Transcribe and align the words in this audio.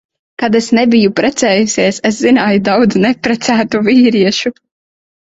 Kad 0.41 0.55
es 0.59 0.67
nebiju 0.75 1.09
precējusies, 1.17 1.99
es 2.09 2.17
zināju 2.25 2.61
daudz 2.69 2.97
neprecētu 3.03 3.83
vīriešu. 3.89 4.53